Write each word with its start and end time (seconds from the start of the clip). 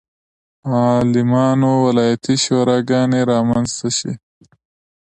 عالمانو 0.73 1.71
ولایتي 1.85 2.35
شوراګانې 2.43 3.21
رامنځته 3.31 3.89
شي. 3.97 4.13